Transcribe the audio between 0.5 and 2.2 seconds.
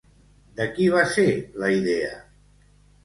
De qui va ser la idea?